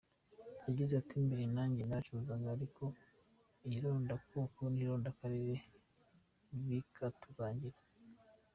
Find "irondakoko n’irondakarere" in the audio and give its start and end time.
3.75-5.55